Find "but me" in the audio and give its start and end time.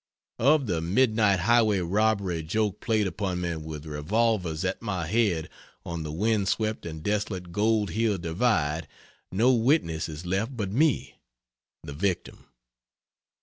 10.57-11.17